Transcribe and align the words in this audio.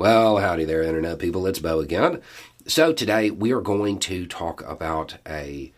Well, 0.00 0.38
howdy 0.38 0.64
there, 0.64 0.82
Internet 0.82 1.18
people. 1.18 1.46
It's 1.46 1.58
Bo 1.58 1.78
again. 1.78 2.22
So, 2.66 2.94
today 2.94 3.30
we 3.30 3.52
are 3.52 3.60
going 3.60 3.98
to 3.98 4.26
talk 4.26 4.66
about 4.66 5.18
a 5.28 5.74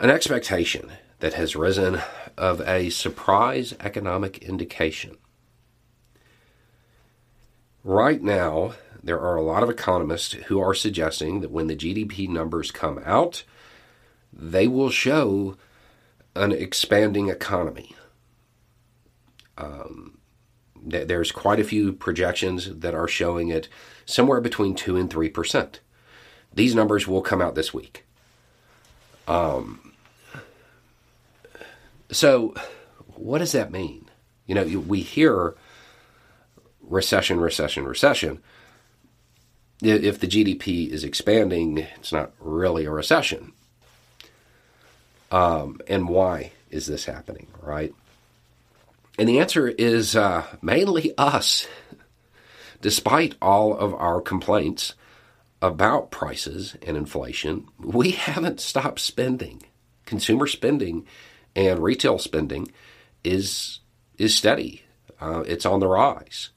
an 0.00 0.10
expectation 0.10 0.90
that 1.20 1.34
has 1.34 1.54
risen 1.54 2.00
of 2.36 2.60
a 2.62 2.90
surprise 2.90 3.74
economic 3.78 4.38
indication. 4.38 5.18
Right 7.84 8.20
now, 8.20 8.72
there 9.00 9.20
are 9.20 9.36
a 9.36 9.44
lot 9.44 9.62
of 9.62 9.70
economists 9.70 10.32
who 10.32 10.58
are 10.58 10.74
suggesting 10.74 11.42
that 11.42 11.52
when 11.52 11.68
the 11.68 11.76
GDP 11.76 12.28
numbers 12.28 12.72
come 12.72 13.00
out, 13.04 13.44
they 14.32 14.66
will 14.66 14.90
show 14.90 15.56
an 16.34 16.50
expanding 16.50 17.28
economy. 17.28 17.94
Um, 19.56 20.18
there's 20.84 21.32
quite 21.32 21.60
a 21.60 21.64
few 21.64 21.92
projections 21.92 22.74
that 22.78 22.94
are 22.94 23.08
showing 23.08 23.48
it 23.48 23.68
somewhere 24.04 24.40
between 24.40 24.74
2 24.74 24.96
and 24.96 25.08
3%. 25.08 25.78
These 26.52 26.74
numbers 26.74 27.06
will 27.06 27.22
come 27.22 27.40
out 27.40 27.54
this 27.54 27.72
week. 27.72 28.04
Um, 29.28 29.92
so, 32.10 32.54
what 33.06 33.38
does 33.38 33.52
that 33.52 33.70
mean? 33.70 34.10
You 34.46 34.54
know, 34.54 34.64
we 34.64 35.00
hear 35.00 35.54
recession, 36.82 37.40
recession, 37.40 37.84
recession. 37.84 38.42
If 39.80 40.20
the 40.20 40.28
GDP 40.28 40.88
is 40.88 41.04
expanding, 41.04 41.78
it's 41.78 42.12
not 42.12 42.32
really 42.38 42.84
a 42.84 42.90
recession. 42.90 43.52
Um, 45.30 45.80
and 45.88 46.08
why 46.08 46.52
is 46.70 46.86
this 46.86 47.06
happening, 47.06 47.48
right? 47.60 47.94
And 49.18 49.28
the 49.28 49.38
answer 49.38 49.68
is 49.68 50.16
uh, 50.16 50.46
mainly 50.62 51.12
us. 51.18 51.66
Despite 52.80 53.36
all 53.40 53.76
of 53.76 53.94
our 53.94 54.20
complaints 54.20 54.94
about 55.60 56.10
prices 56.10 56.76
and 56.82 56.96
inflation, 56.96 57.68
we 57.78 58.12
haven't 58.12 58.60
stopped 58.60 58.98
spending. 58.98 59.62
Consumer 60.06 60.46
spending 60.46 61.06
and 61.54 61.78
retail 61.80 62.18
spending 62.18 62.72
is 63.22 63.80
is 64.18 64.34
steady. 64.34 64.82
Uh, 65.20 65.44
it's 65.46 65.66
on 65.66 65.80
the 65.80 65.86
rise. 65.86 66.50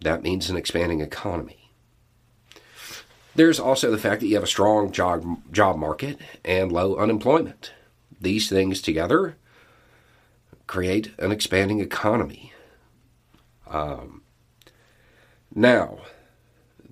That 0.00 0.22
means 0.22 0.50
an 0.50 0.56
expanding 0.56 1.00
economy. 1.00 1.70
There's 3.34 3.60
also 3.60 3.90
the 3.90 3.98
fact 3.98 4.20
that 4.20 4.26
you 4.26 4.34
have 4.34 4.44
a 4.44 4.48
strong 4.48 4.92
job 4.92 5.24
job 5.52 5.76
market 5.76 6.18
and 6.44 6.72
low 6.72 6.96
unemployment. 6.96 7.72
These 8.20 8.48
things 8.48 8.80
together 8.80 9.36
create 10.72 11.12
an 11.18 11.30
expanding 11.30 11.80
economy. 11.80 12.50
Um, 13.66 14.22
now, 15.54 15.98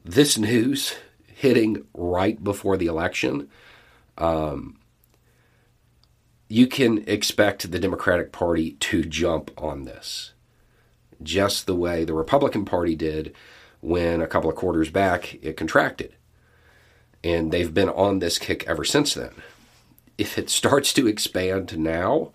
this 0.04 0.36
news 0.36 0.96
hitting 1.26 1.86
right 1.94 2.44
before 2.44 2.76
the 2.76 2.88
election, 2.88 3.48
um, 4.18 4.78
you 6.46 6.66
can 6.66 7.02
expect 7.06 7.70
the 7.70 7.78
Democratic 7.78 8.32
Party 8.32 8.72
to 8.72 9.02
jump 9.02 9.50
on 9.56 9.86
this, 9.86 10.34
just 11.22 11.64
the 11.64 11.74
way 11.74 12.04
the 12.04 12.12
Republican 12.12 12.66
Party 12.66 12.94
did 12.94 13.34
when 13.80 14.20
a 14.20 14.26
couple 14.26 14.50
of 14.50 14.56
quarters 14.56 14.90
back 14.90 15.38
it 15.42 15.56
contracted. 15.56 16.14
And 17.24 17.50
they've 17.50 17.72
been 17.72 17.88
on 17.88 18.18
this 18.18 18.38
kick 18.38 18.62
ever 18.66 18.84
since 18.84 19.14
then. 19.14 19.32
If 20.18 20.36
it 20.36 20.50
starts 20.50 20.92
to 20.92 21.06
expand 21.08 21.78
now, 21.78 22.32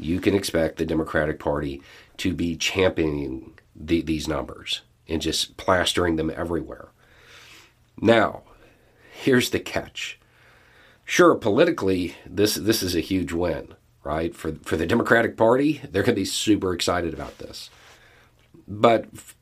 you 0.00 0.20
can 0.20 0.34
expect 0.34 0.76
the 0.76 0.86
Democratic 0.86 1.38
Party 1.38 1.82
to 2.18 2.34
be 2.34 2.56
championing 2.56 3.58
the, 3.74 4.02
these 4.02 4.28
numbers 4.28 4.82
and 5.08 5.22
just 5.22 5.56
plastering 5.56 6.16
them 6.16 6.30
everywhere. 6.34 6.88
Now, 8.00 8.42
here's 9.12 9.50
the 9.50 9.60
catch. 9.60 10.18
Sure, 11.04 11.34
politically, 11.34 12.14
this 12.24 12.54
this 12.54 12.82
is 12.82 12.94
a 12.94 13.00
huge 13.00 13.32
win, 13.32 13.74
right? 14.04 14.34
For 14.34 14.52
for 14.62 14.76
the 14.76 14.86
Democratic 14.86 15.36
Party, 15.36 15.80
they're 15.90 16.04
going 16.04 16.14
to 16.14 16.20
be 16.20 16.24
super 16.24 16.72
excited 16.72 17.12
about 17.12 17.38
this. 17.38 17.68
But 18.68 19.06
f- 19.14 19.34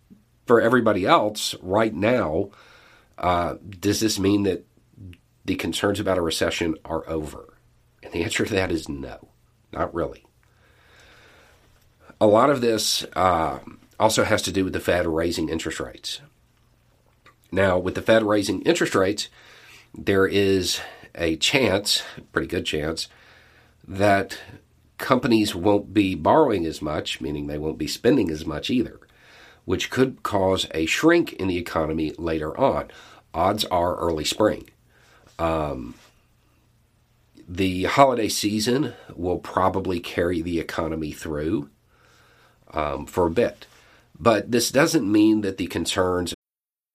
for 0.46 0.60
everybody 0.60 1.04
else, 1.04 1.54
right 1.60 1.94
now, 1.94 2.50
uh, 3.18 3.56
does 3.68 4.00
this 4.00 4.18
mean 4.18 4.44
that 4.44 4.64
the 5.44 5.56
concerns 5.56 6.00
about 6.00 6.16
a 6.16 6.22
recession 6.22 6.76
are 6.86 7.06
over? 7.06 7.58
And 8.02 8.12
the 8.12 8.24
answer 8.24 8.46
to 8.46 8.54
that 8.54 8.72
is 8.72 8.88
no, 8.88 9.28
not 9.72 9.92
really 9.92 10.24
a 12.20 12.26
lot 12.26 12.50
of 12.50 12.60
this 12.60 13.04
uh, 13.14 13.58
also 13.98 14.24
has 14.24 14.42
to 14.42 14.52
do 14.52 14.64
with 14.64 14.72
the 14.72 14.80
Fed 14.80 15.06
raising 15.06 15.48
interest 15.48 15.80
rates. 15.80 16.20
Now, 17.50 17.78
with 17.78 17.94
the 17.94 18.02
Fed 18.02 18.22
raising 18.22 18.62
interest 18.62 18.94
rates, 18.94 19.28
there 19.94 20.26
is 20.26 20.80
a 21.14 21.36
chance, 21.36 22.02
pretty 22.32 22.48
good 22.48 22.66
chance, 22.66 23.08
that 23.86 24.38
companies 24.98 25.54
won't 25.54 25.94
be 25.94 26.14
borrowing 26.14 26.66
as 26.66 26.82
much, 26.82 27.20
meaning 27.20 27.46
they 27.46 27.58
won't 27.58 27.78
be 27.78 27.86
spending 27.86 28.30
as 28.30 28.44
much 28.44 28.68
either, 28.68 29.00
which 29.64 29.90
could 29.90 30.22
cause 30.22 30.66
a 30.72 30.86
shrink 30.86 31.32
in 31.34 31.48
the 31.48 31.56
economy 31.56 32.12
later 32.18 32.58
on. 32.58 32.90
Odds 33.32 33.64
are 33.66 33.96
early 33.96 34.24
spring. 34.24 34.68
Um, 35.38 35.94
the 37.48 37.84
holiday 37.84 38.28
season 38.28 38.92
will 39.14 39.38
probably 39.38 40.00
carry 40.00 40.42
the 40.42 40.58
economy 40.58 41.12
through 41.12 41.70
um, 42.72 43.06
for 43.06 43.26
a 43.26 43.30
bit. 43.30 43.66
But 44.18 44.50
this 44.50 44.70
doesn't 44.70 45.10
mean 45.10 45.42
that 45.42 45.58
the 45.58 45.66
concerns 45.66 46.34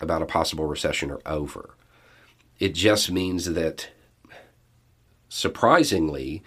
about 0.00 0.22
a 0.22 0.26
possible 0.26 0.66
recession 0.66 1.10
are 1.10 1.20
over. 1.24 1.74
It 2.58 2.74
just 2.74 3.10
means 3.12 3.52
that, 3.52 3.90
surprisingly, 5.28 6.42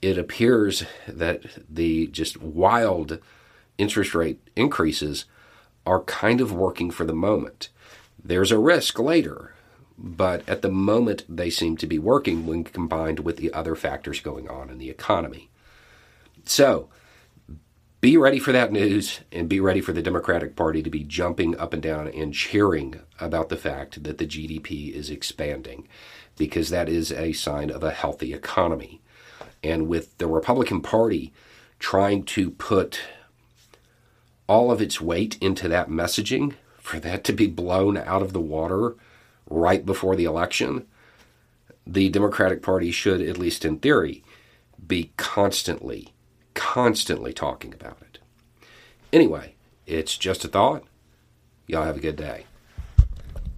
it 0.00 0.16
appears 0.16 0.84
that 1.08 1.42
the 1.68 2.06
just 2.08 2.40
wild 2.40 3.18
interest 3.78 4.14
rate 4.14 4.40
increases 4.54 5.24
are 5.84 6.02
kind 6.04 6.40
of 6.40 6.52
working 6.52 6.90
for 6.90 7.04
the 7.04 7.12
moment. 7.12 7.68
There's 8.22 8.52
a 8.52 8.58
risk 8.58 8.98
later, 8.98 9.54
but 9.98 10.48
at 10.48 10.62
the 10.62 10.70
moment 10.70 11.24
they 11.28 11.50
seem 11.50 11.76
to 11.78 11.86
be 11.86 11.98
working 11.98 12.46
when 12.46 12.62
combined 12.62 13.20
with 13.20 13.38
the 13.38 13.52
other 13.52 13.74
factors 13.74 14.20
going 14.20 14.48
on 14.48 14.70
in 14.70 14.78
the 14.78 14.90
economy. 14.90 15.50
So, 16.44 16.88
be 18.04 18.18
ready 18.18 18.38
for 18.38 18.52
that 18.52 18.70
news 18.70 19.20
and 19.32 19.48
be 19.48 19.58
ready 19.58 19.80
for 19.80 19.94
the 19.94 20.02
Democratic 20.02 20.54
Party 20.54 20.82
to 20.82 20.90
be 20.90 21.02
jumping 21.02 21.56
up 21.56 21.72
and 21.72 21.82
down 21.82 22.06
and 22.06 22.34
cheering 22.34 23.00
about 23.18 23.48
the 23.48 23.56
fact 23.56 24.04
that 24.04 24.18
the 24.18 24.26
GDP 24.26 24.92
is 24.92 25.08
expanding 25.08 25.88
because 26.36 26.68
that 26.68 26.86
is 26.86 27.10
a 27.10 27.32
sign 27.32 27.70
of 27.70 27.82
a 27.82 27.92
healthy 27.92 28.34
economy. 28.34 29.00
And 29.62 29.88
with 29.88 30.18
the 30.18 30.26
Republican 30.26 30.82
Party 30.82 31.32
trying 31.78 32.24
to 32.24 32.50
put 32.50 33.00
all 34.46 34.70
of 34.70 34.82
its 34.82 35.00
weight 35.00 35.38
into 35.40 35.66
that 35.68 35.88
messaging, 35.88 36.56
for 36.76 37.00
that 37.00 37.24
to 37.24 37.32
be 37.32 37.46
blown 37.46 37.96
out 37.96 38.20
of 38.20 38.34
the 38.34 38.38
water 38.38 38.96
right 39.48 39.86
before 39.86 40.14
the 40.14 40.26
election, 40.26 40.86
the 41.86 42.10
Democratic 42.10 42.60
Party 42.60 42.90
should, 42.90 43.22
at 43.22 43.38
least 43.38 43.64
in 43.64 43.78
theory, 43.78 44.22
be 44.86 45.10
constantly 45.16 46.13
constantly 46.74 47.32
talking 47.32 47.72
about 47.72 47.98
it. 48.00 48.18
Anyway, 49.12 49.54
it's 49.86 50.18
just 50.18 50.44
a 50.44 50.48
thought. 50.48 50.82
Y'all 51.68 51.84
have 51.84 51.96
a 51.96 52.00
good 52.00 52.16
day. 52.16 52.46